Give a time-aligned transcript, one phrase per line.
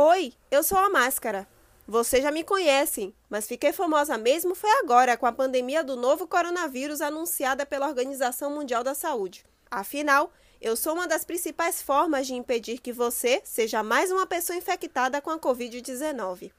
[0.00, 1.44] Oi, eu sou a Máscara.
[1.84, 6.28] Vocês já me conhecem, mas fiquei famosa mesmo foi agora com a pandemia do novo
[6.28, 9.44] coronavírus anunciada pela Organização Mundial da Saúde.
[9.68, 14.56] Afinal, eu sou uma das principais formas de impedir que você seja mais uma pessoa
[14.56, 16.52] infectada com a Covid-19.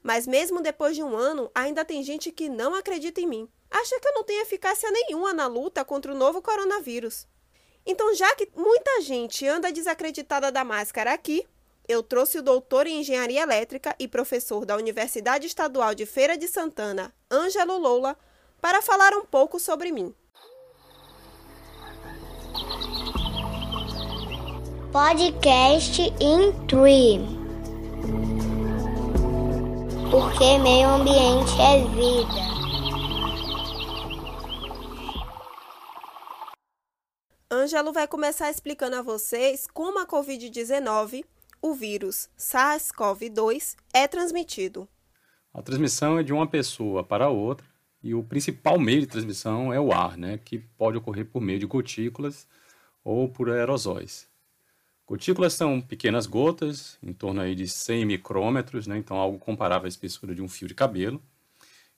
[0.00, 3.48] Mas mesmo depois de um ano, ainda tem gente que não acredita em mim.
[3.68, 7.26] Acha que eu não tenho eficácia nenhuma na luta contra o novo coronavírus.
[7.84, 11.44] Então, já que muita gente anda desacreditada da máscara aqui,
[11.88, 16.48] eu trouxe o doutor em engenharia elétrica e professor da Universidade Estadual de Feira de
[16.48, 18.16] Santana, Ângelo Loula,
[18.60, 20.14] para falar um pouco sobre mim.
[24.92, 27.44] Podcast in Tree
[30.14, 32.54] porque meio ambiente é vida.
[37.50, 41.24] Ângelo vai começar explicando a vocês como a Covid-19,
[41.64, 44.86] o vírus SARS-CoV-2, é transmitido.
[45.50, 47.66] A transmissão é de uma pessoa para outra
[48.02, 51.58] e o principal meio de transmissão é o ar, né, que pode ocorrer por meio
[51.58, 52.46] de gotículas
[53.02, 54.28] ou por aerosóis.
[55.06, 58.98] Gotículas são pequenas gotas, em torno aí de 100 micrômetros, né?
[58.98, 61.22] então algo comparável à espessura de um fio de cabelo,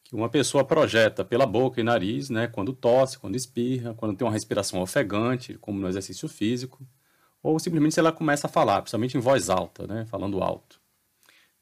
[0.05, 2.47] que uma pessoa projeta pela boca e nariz, né?
[2.47, 6.87] quando tosse, quando espirra, quando tem uma respiração ofegante, como no exercício físico,
[7.47, 10.05] ou simplesmente se ela começa a falar, principalmente em voz alta, né?
[10.07, 10.81] falando alto.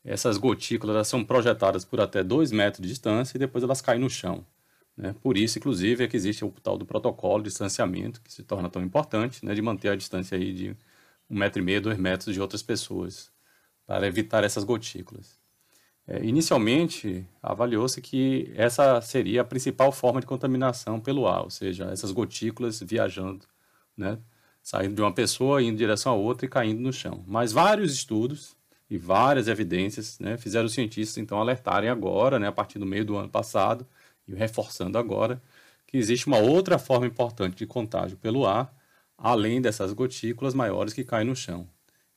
[0.02, 4.08] Essas gotículas são projetadas por até 2 metros de distância e depois elas caem no
[4.08, 4.46] chão.
[4.96, 5.14] Né?
[5.20, 8.70] Por isso, inclusive, é que existe o tal do protocolo de distanciamento, que se torna
[8.70, 9.55] tão importante, né?
[9.55, 10.77] de manter a distância aí de
[11.28, 13.30] um metro e meio, dois metros de outras pessoas,
[13.86, 15.38] para evitar essas gotículas.
[16.06, 21.84] É, inicialmente, avaliou-se que essa seria a principal forma de contaminação pelo ar, ou seja,
[21.86, 23.46] essas gotículas viajando,
[23.96, 24.18] né,
[24.65, 27.23] saindo de uma pessoa, indo em direção a outra e caindo no chão.
[27.29, 28.57] Mas vários estudos
[28.91, 33.05] e várias evidências né, fizeram os cientistas então alertarem agora, né, a partir do meio
[33.05, 33.87] do ano passado,
[34.27, 35.41] e reforçando agora,
[35.87, 38.74] que existe uma outra forma importante de contágio pelo ar,
[39.19, 41.69] além dessas gotículas maiores que caem no chão.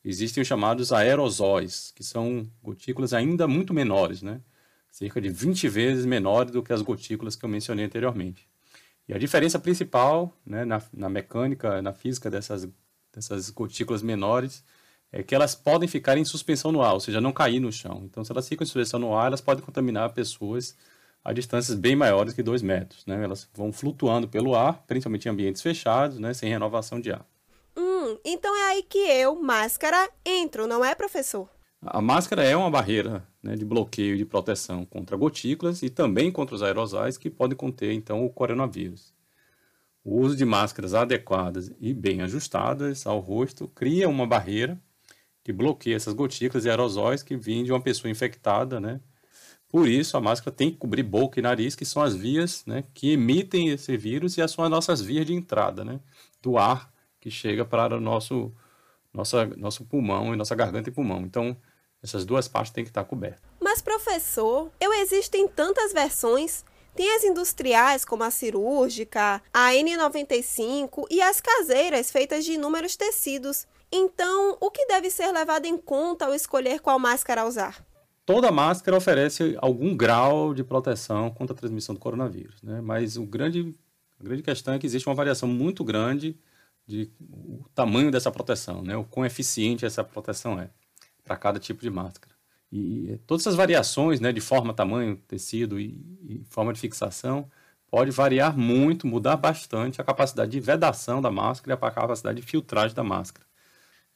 [0.04, 4.42] Existem os chamados aerosóis, que são gotículas ainda muito menores, né?
[4.98, 8.48] cerca de 20 vezes menores do que as gotículas que eu mencionei anteriormente.
[9.08, 12.68] E a diferença principal né, na, na mecânica, na física dessas,
[13.14, 14.64] dessas gotículas menores
[15.12, 18.02] é que elas podem ficar em suspensão no ar, ou seja, não cair no chão.
[18.04, 20.76] Então, se elas ficam em suspensão no ar, elas podem contaminar pessoas
[21.24, 23.06] a distâncias bem maiores que 2 metros.
[23.06, 23.24] Né?
[23.24, 26.34] Elas vão flutuando pelo ar, principalmente em ambientes fechados, né?
[26.34, 27.26] sem renovação de ar.
[27.78, 31.50] Hum, então é aí que eu, máscara, entro, não é, professor?
[31.82, 36.56] A máscara é uma barreira né, de bloqueio de proteção contra gotículas e também contra
[36.56, 39.14] os aerosóis que podem conter, então, o coronavírus.
[40.04, 44.80] O uso de máscaras adequadas e bem ajustadas ao rosto cria uma barreira
[45.44, 49.00] que bloqueia essas gotículas e aerosóis que vêm de uma pessoa infectada, né,
[49.70, 52.84] por isso, a máscara tem que cobrir boca e nariz, que são as vias né,
[52.94, 56.00] que emitem esse vírus e são as nossas vias de entrada né,
[56.42, 58.54] do ar que chega para o nosso,
[59.18, 61.22] nossa, nosso pulmão e nossa garganta e pulmão.
[61.22, 61.58] Então,
[62.02, 63.42] essas duas partes têm que estar cobertas.
[63.60, 66.64] Mas, professor, eu existem tantas versões.
[66.96, 73.68] Tem as industriais, como a cirúrgica, a N95 e as caseiras, feitas de inúmeros tecidos.
[73.92, 77.86] Então, o que deve ser levado em conta ao escolher qual máscara usar?
[78.28, 82.82] toda máscara oferece algum grau de proteção contra a transmissão do coronavírus, né?
[82.82, 83.74] Mas o grande,
[84.20, 86.38] a grande questão é que existe uma variação muito grande
[86.88, 88.96] de o tamanho dessa proteção, né?
[88.96, 90.70] O quão eficiente essa proteção é
[91.24, 92.34] para cada tipo de máscara.
[92.72, 97.50] E todas essas variações, né, de forma, tamanho, tecido e, e forma de fixação,
[97.90, 102.46] pode variar muito, mudar bastante a capacidade de vedação da máscara e a capacidade de
[102.46, 103.46] filtragem da máscara.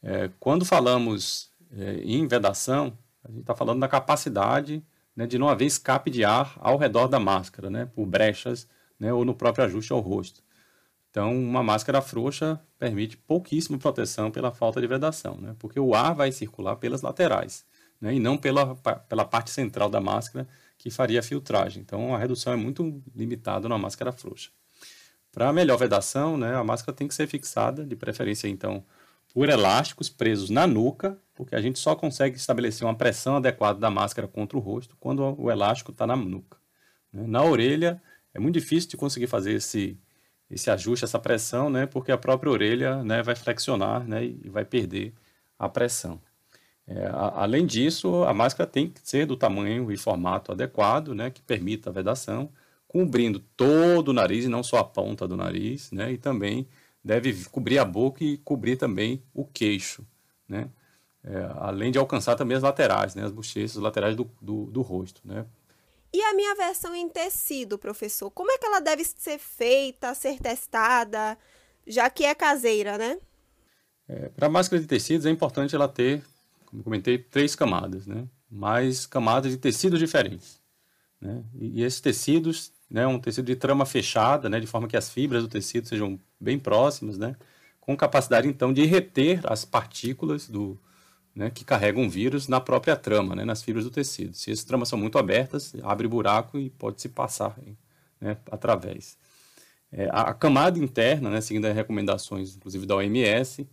[0.02, 4.84] É, quando falamos é, em vedação, a gente está falando da capacidade
[5.16, 8.68] né, de não haver escape de ar ao redor da máscara, né, por brechas
[8.98, 10.42] né, ou no próprio ajuste ao rosto.
[11.12, 16.14] Então, uma máscara frouxa permite pouquíssima proteção pela falta de vedação, né, porque o ar
[16.14, 17.66] vai circular pelas laterais
[18.00, 20.48] né, e não pela, pela parte central da máscara
[20.78, 21.82] que faria a filtragem.
[21.82, 24.48] Então, a redução é muito limitada na máscara frouxa.
[25.30, 28.82] Para melhor vedação, né, a máscara tem que ser fixada, de preferência, então,
[29.34, 33.90] por elásticos presos na nuca, porque a gente só consegue estabelecer uma pressão adequada da
[33.90, 36.56] máscara contra o rosto quando o elástico está na nuca.
[37.12, 37.26] Né?
[37.26, 40.00] Na orelha, é muito difícil de conseguir fazer esse,
[40.52, 41.86] esse ajuste, essa pressão, né?
[41.86, 45.12] porque a própria orelha né, vai flexionar né, e vai perder
[45.58, 46.20] a pressão.
[46.86, 51.30] É, a, além disso, a máscara tem que ser do tamanho e formato adequado, né,
[51.30, 52.50] que permita a vedação,
[52.86, 56.66] cobrindo todo o nariz e não só a ponta do nariz, né, e também
[57.02, 60.04] deve cobrir a boca e cobrir também o queixo,
[60.48, 60.68] né?
[61.24, 65.20] é, além de alcançar também as laterais, né, as bochechas laterais do, do, do rosto.
[65.24, 65.44] Né.
[66.12, 68.30] E a minha versão em tecido, professor?
[68.30, 71.38] Como é que ela deve ser feita, ser testada,
[71.86, 73.18] já que é caseira, né?
[74.06, 76.22] É, Para máscara de tecidos é importante ela ter,
[76.66, 78.28] como comentei, três camadas, né?
[78.50, 80.60] Mais camadas de tecidos diferentes.
[81.18, 81.42] Né?
[81.54, 85.08] E, e esses tecidos, né, um tecido de trama fechada, né, de forma que as
[85.08, 87.36] fibras do tecido sejam bem próximas, né,
[87.80, 90.78] com capacidade então de reter as partículas do,
[91.34, 94.34] né, que carregam vírus na própria trama, né, nas fibras do tecido.
[94.34, 97.58] Se as tramas são muito abertas, abre buraco e pode se passar
[98.20, 99.16] né, através.
[99.90, 103.68] É, a camada interna, né, seguindo as recomendações, inclusive da OMS,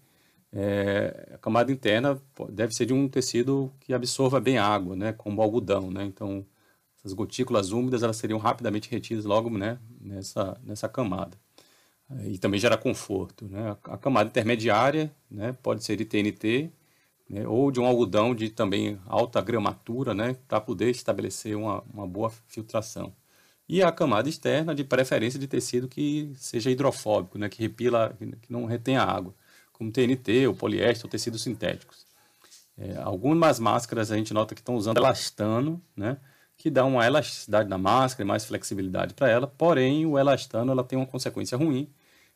[0.52, 2.20] é, a camada interna
[2.50, 5.92] deve ser de um tecido que absorva bem água, né, como algodão.
[5.92, 6.46] Né, então,
[6.98, 9.50] essas gotículas úmidas elas seriam rapidamente retidas logo
[10.02, 11.38] nessa, nessa camada.
[12.26, 13.48] E também gera conforto.
[13.48, 13.78] Né?
[13.84, 16.72] A camada intermediária né, pode ser de TNT
[17.30, 22.08] né, ou de um algodão de também alta gramatura né, para poder estabelecer uma, uma
[22.08, 23.14] boa filtração.
[23.68, 28.52] E a camada externa, de preferência de tecido que seja hidrofóbico, né, que repila, que
[28.52, 29.36] não retenha água,
[29.72, 32.08] como TNT, o poliéster, ou tecidos sintéticos.
[32.76, 36.18] É, algumas máscaras a gente nota que estão usando elastano, né,
[36.58, 40.84] que dá uma elasticidade na máscara e mais flexibilidade para ela, porém o elastano ela
[40.84, 41.90] tem uma consequência ruim,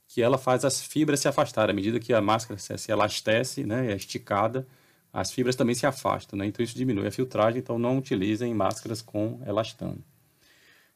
[0.08, 1.74] que ela faz as fibras se afastarem.
[1.74, 4.68] À medida que a máscara se, se elastece, né, é esticada,
[5.14, 9.02] as fibras também se afastam, né, então isso diminui a filtragem, então não utilizem máscaras
[9.02, 10.04] com elastano.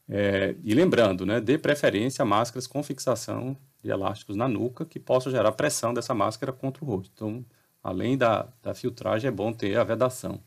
[0.10, 5.31] É, e lembrando, né, dê preferência máscaras com fixação de elásticos na nuca, que possam
[5.31, 7.12] gerar pressão dessa máscara contra o rosto.
[7.14, 7.46] Então,
[7.84, 10.42] além da, da filtragem, é bom ter a vedação.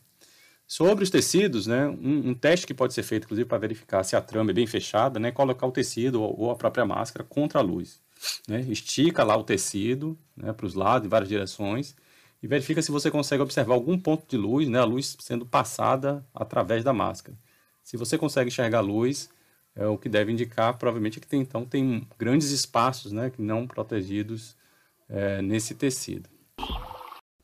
[0.67, 4.15] Sobre os tecidos, né, um, um, teste que pode ser feito, inclusive, para verificar se
[4.15, 7.59] a trama é bem fechada, né, colocar o tecido ou, ou a própria máscara contra
[7.59, 8.01] a luz.
[8.49, 11.97] Né, estica lá o tecido né, para os lados, em várias direções,
[12.43, 16.27] e verifica se você consegue observar algum ponto de luz, né, a luz sendo passada
[16.35, 17.37] através da máscara.
[17.83, 19.29] Se você consegue enxergar a luz,
[19.75, 23.67] é o que deve indicar, provavelmente, que tem, então tem grandes espaços né, que não
[23.67, 24.57] protegidos
[25.09, 26.29] é, nesse tecido.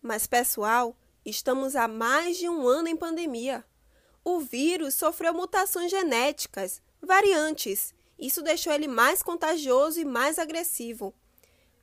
[0.03, 0.97] Mas, pessoal,
[1.27, 3.65] Estamos há mais de um ano em pandemia.
[4.25, 7.93] O vírus sofreu mutações genéticas, variantes.
[8.17, 11.13] Isso deixou ele mais contagioso e mais agressivo.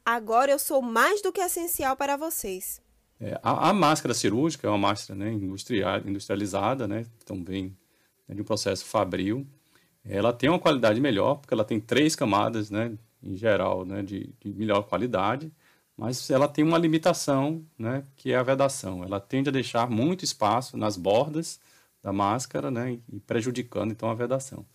[0.05, 2.81] Agora eu sou mais do que essencial para vocês.
[3.19, 7.75] É, a, a, máscara cirúrgica é uma máscara né, industrial, industrializada, né, também
[8.27, 9.47] né, de um processo fabril.
[10.03, 14.33] Ela tem uma qualidade melhor, porque ela tem três camadas, né, em geral, né, de,
[14.39, 15.51] de melhor qualidade
[15.97, 19.03] mas ela tem uma limitação, né, que é a vedação.
[19.03, 21.59] Ela tende a deixar muito espaço nas bordas
[22.01, 24.65] da máscara, né, e prejudicando então a vedação.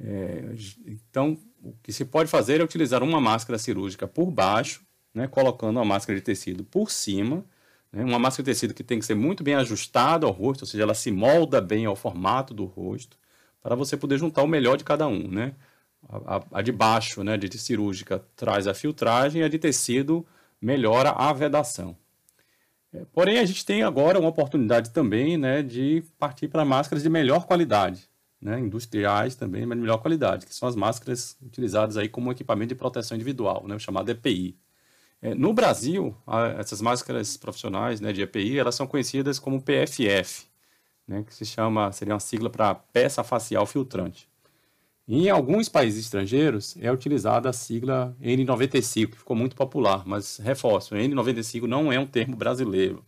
[0.00, 0.54] É,
[0.86, 5.78] então, o que se pode fazer é utilizar uma máscara cirúrgica por baixo, né, colocando
[5.78, 7.44] a máscara de tecido por cima,
[7.92, 10.82] uma máscara de tecido que tem que ser muito bem ajustada ao rosto, ou seja,
[10.82, 13.18] ela se molda bem ao formato do rosto,
[13.62, 15.54] para você poder juntar o melhor de cada um, né?
[16.08, 20.26] A, a, a de baixo, né, de cirúrgica, traz a filtragem, a de tecido
[20.60, 21.96] melhora a vedação.
[22.92, 27.08] É, porém, a gente tem agora uma oportunidade também né, de partir para máscaras de
[27.08, 28.08] melhor qualidade,
[28.40, 32.68] né, industriais também, mas de melhor qualidade, que são as máscaras utilizadas aí como equipamento
[32.68, 34.56] de proteção individual, né, o chamado EPI.
[35.22, 36.16] É, no Brasil,
[36.58, 40.46] essas máscaras profissionais né, de EPI, elas são conhecidas como PFF,
[41.06, 44.28] né, que se chama, seria uma sigla para peça facial filtrante.
[45.06, 50.96] Em alguns países estrangeiros é utilizada a sigla N95, que ficou muito popular, mas reforço,
[50.96, 53.04] N95 não é um termo brasileiro,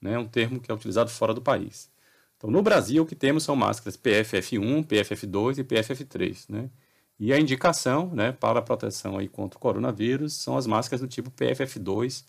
[0.00, 0.14] né?
[0.14, 1.90] é um termo que é utilizado fora do país.
[2.36, 6.44] Então, no Brasil, o que temos são máscaras PFF1, PFF2 e PFF3.
[6.50, 6.70] Né?
[7.18, 11.08] E a indicação né, para a proteção aí contra o coronavírus são as máscaras do
[11.08, 12.24] tipo PFF2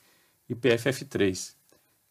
[0.48, 1.56] e PFF3,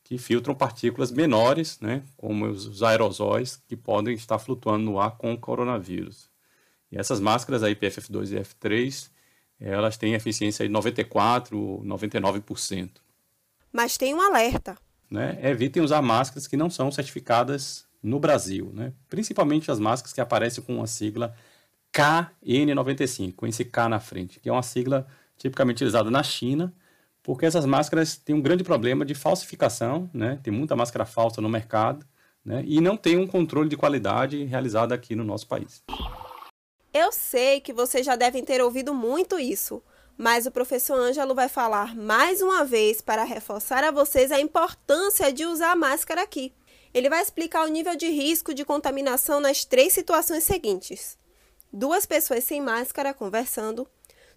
[0.02, 5.32] que filtram partículas menores, né, como os aerosóis, que podem estar flutuando no ar com
[5.32, 6.28] o coronavírus.
[6.90, 9.10] E essas máscaras aí, PFF2 e F3,
[9.60, 11.50] elas têm eficiência de 94%,
[11.84, 12.90] 99%.
[13.72, 14.76] Mas tem um alerta.
[15.10, 15.38] Né?
[15.42, 18.92] Evitem usar máscaras que não são certificadas no Brasil, né?
[19.08, 21.34] principalmente as máscaras que aparecem com a sigla
[21.94, 26.74] KN95, com esse K na frente, que é uma sigla tipicamente utilizada na China,
[27.22, 30.38] porque essas máscaras têm um grande problema de falsificação, né?
[30.42, 32.04] tem muita máscara falsa no mercado,
[32.44, 32.64] né?
[32.66, 35.82] e não tem um controle de qualidade realizado aqui no nosso país.
[36.92, 39.82] Eu sei que vocês já devem ter ouvido muito isso,
[40.16, 45.32] mas o professor Ângelo vai falar mais uma vez para reforçar a vocês a importância
[45.32, 46.52] de usar a máscara aqui.
[46.92, 51.18] Ele vai explicar o nível de risco de contaminação nas três situações seguintes:
[51.74, 53.86] duas pessoas sem máscara conversando,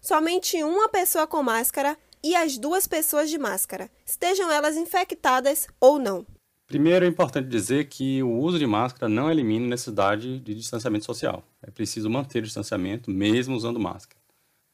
[0.00, 6.00] somente uma pessoa com máscara e as duas pessoas de máscara, estejam elas infectadas ou
[6.00, 6.26] não.
[6.66, 11.06] Primeiro, é importante dizer que o uso de máscara não elimina a necessidade de distanciamento
[11.06, 11.42] social.
[11.62, 14.20] É preciso manter o distanciamento, mesmo usando máscara.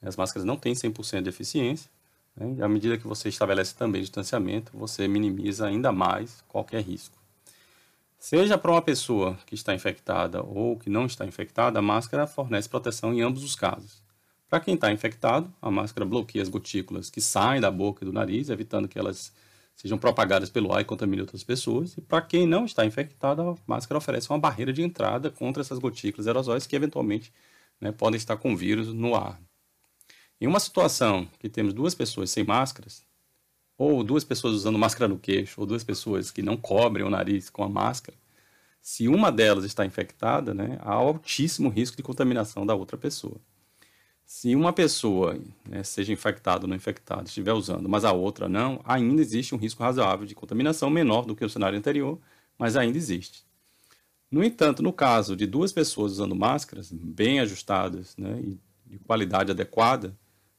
[0.02, 1.90] As máscaras não têm 100% de eficiência,
[2.35, 2.56] né?
[2.59, 7.16] e à medida que você estabelece também distanciamento, você minimiza ainda mais qualquer risco.
[8.26, 12.66] Seja para uma pessoa que está infectada ou que não está infectada, a máscara fornece
[12.66, 14.02] proteção em ambos os casos.
[14.49, 18.14] Para quem está infectado, a máscara bloqueia as gotículas que saem da boca e do
[18.14, 19.31] nariz, evitando que elas
[19.76, 21.99] sejam propagadas pelo ar e contaminem outras pessoas.
[21.99, 25.78] E para quem não está infectado, a máscara oferece uma barreira de entrada contra essas
[25.78, 27.31] gotículas aerosóis que eventualmente
[27.78, 29.38] né, podem estar com vírus no ar.
[30.40, 33.04] Em uma situação que temos duas pessoas sem máscaras,
[33.76, 37.50] ou duas pessoas usando máscara no queixo, ou duas pessoas que não cobrem o nariz
[37.50, 38.16] com a máscara,
[38.81, 43.37] se uma delas está infectada, né, há altíssimo risco de contaminação da outra pessoa.
[44.26, 45.38] Se uma pessoa,
[45.69, 49.59] né, seja infectada ou não infectada, estiver usando, mas a outra não, ainda existe um
[49.59, 52.19] risco razoável de contaminação menor do que o cenário anterior,
[52.59, 53.45] mas ainda existe.
[54.31, 59.50] No entanto, no caso de duas pessoas usando máscaras bem ajustadas né, e de qualidade
[59.50, 60.14] adequada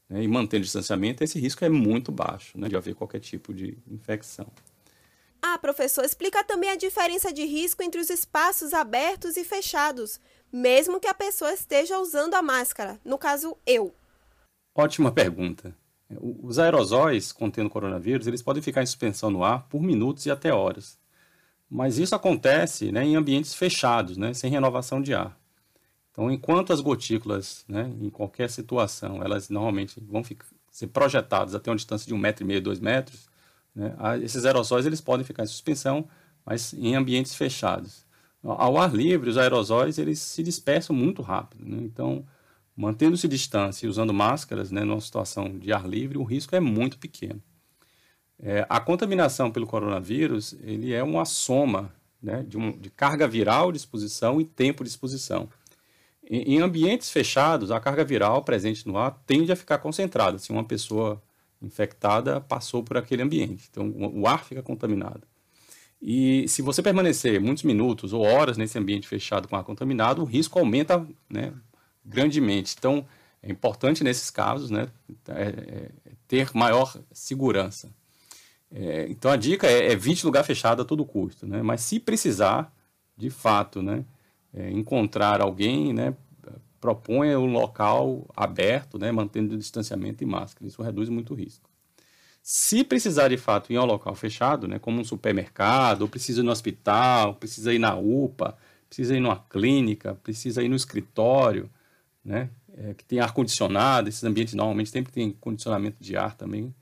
[0.09, 3.77] né, e mantendo distanciamento, esse risco é muito baixo né, de haver qualquer tipo de
[3.89, 4.47] infecção.
[5.41, 10.19] Ah, professor, explica também a diferença de risco entre os espaços abertos e fechados,
[10.51, 13.93] mesmo que a pessoa esteja usando a máscara, no caso eu.
[14.74, 15.75] Ótima pergunta.
[16.41, 20.53] Os aerosóis contendo coronavírus, eles podem ficar em suspensão no ar por minutos e até
[20.53, 20.97] horas.
[21.69, 25.38] Mas isso acontece né, em ambientes fechados, né, sem renovação de ar.
[26.15, 31.69] Então, enquanto as gotículas, né, em qualquer situação, elas normalmente vão ficar, ser projetadas até
[31.69, 33.27] uma distância de um metro e meio, dois metros,
[33.75, 33.93] né?
[34.24, 36.07] Esses aerossóis eles podem ficar em suspensão,
[36.45, 38.05] mas em ambientes fechados.
[38.41, 41.65] Ao ar livre, os aerossóis eles se dispersam muito rápido.
[41.65, 41.79] Né?
[41.81, 42.25] Então,
[42.77, 46.98] mantendo-se distância e usando máscaras, né, numa situação de ar livre, o risco é muito
[46.98, 47.41] pequeno.
[48.39, 53.72] É, a contaminação pelo coronavírus ele é uma soma né, de, um, de, carga viral
[53.72, 55.50] de exposição e tempo de exposição.
[56.27, 60.39] Em, ambientes fechados, a carga viral presente no ar tende a ficar concentrada.
[60.39, 61.22] Se uma pessoa
[61.62, 63.67] infectada passou por aquele ambiente.
[63.70, 65.22] Então, o ar fica contaminado.
[66.01, 70.25] E se você permanecer muitos minutos ou horas nesse ambiente fechado com ar contaminado, o
[70.25, 71.53] risco aumenta né,
[72.03, 72.75] grandemente.
[72.77, 73.05] Então,
[73.41, 74.88] é importante nesses casos né,
[75.29, 75.91] é, é,
[76.27, 77.89] ter maior segurança.
[78.72, 81.48] É, então, a dica é evite lugar fechado a todo custo.
[81.48, 81.62] Né?
[81.62, 82.74] Mas se precisar,
[83.15, 84.03] de fato, né,
[84.55, 86.15] é, encontrar alguém, né,
[86.79, 90.67] proponha um local aberto, né, mantendo o distanciamento e máscara.
[90.67, 91.67] Isso reduz muito o risco.
[92.43, 96.41] Se precisar de fato ir a um local fechado, né, como um supermercado, ou precisa
[96.41, 98.55] ir no hospital, precisa ir na UPA,
[98.88, 101.69] precisa ir numa clínica, precisa ir no escritório,
[102.24, 106.74] né, é, que tem ar condicionado, esses ambientes normalmente sempre tem condicionamento de ar também.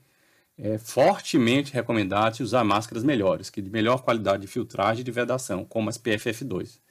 [0.56, 5.64] É fortemente recomendado usar máscaras melhores, que de melhor qualidade de filtragem e de vedação,
[5.64, 6.83] como as PFF2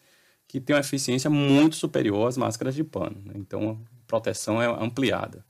[0.54, 3.20] que tem uma eficiência muito superior às máscaras de pano.
[3.26, 3.34] Né?
[3.38, 5.44] Então, a proteção é ampliada.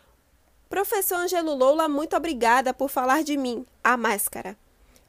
[0.69, 4.55] Professor Angelo Loula, muito obrigada por falar de mim, a máscara.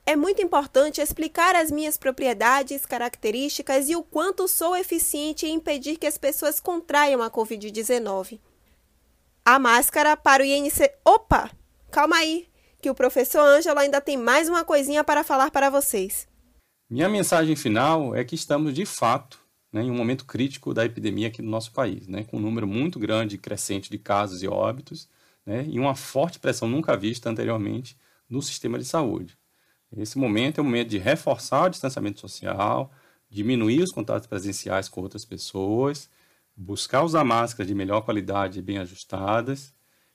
[0.04, 5.96] É muito importante explicar as minhas propriedades, características e o quanto sou eficiente em impedir
[5.96, 8.40] que as pessoas contraiam a Covid-19.
[9.44, 10.90] A máscara para o INC.
[11.04, 11.52] Opa!
[11.92, 12.48] Calma aí,
[12.82, 16.26] que o professor Ângelo ainda tem mais uma coisinha para falar para vocês.
[16.90, 19.43] Minha mensagem final é que estamos de fato
[19.74, 22.64] né, em um momento crítico da epidemia aqui no nosso país, né, com um número
[22.64, 25.08] muito grande e crescente de casos e óbitos,
[25.44, 27.98] né, e uma forte pressão nunca vista anteriormente
[28.30, 29.36] no sistema de saúde.
[29.96, 32.92] Esse momento é um momento de reforçar o distanciamento social,
[33.28, 36.08] diminuir os contatos presenciais com outras pessoas,
[36.56, 39.74] buscar usar máscaras de melhor qualidade e bem ajustadas,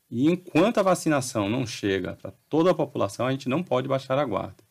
[0.09, 4.17] e enquanto a vacinação não chega para toda a população, a gente não pode baixar
[4.17, 4.68] a guarda.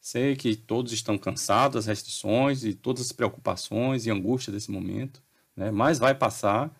[0.00, 5.22] Sei que todos estão cansados das restrições e todas as preocupações e angústia desse momento,
[5.54, 5.70] né?
[5.70, 6.74] mas vai passar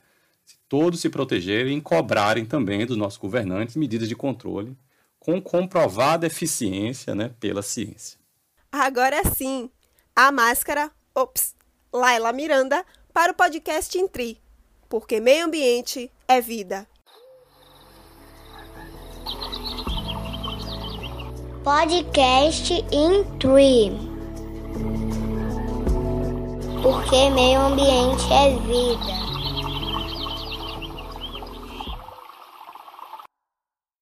[0.45, 4.77] se todos se protegerem e cobrarem também dos nossos governantes medidas de controle
[5.19, 8.19] com comprovada eficiência né, pela ciência.
[8.73, 9.71] Agora sim,
[10.17, 11.55] a máscara, ops,
[11.93, 14.41] Laila Miranda, para o podcast Intri,
[14.89, 16.89] porque meio ambiente é vida.
[21.62, 23.93] Podcast in Tree.
[26.83, 29.30] Porque meio ambiente é vida.